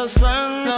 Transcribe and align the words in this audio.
When 0.00 0.69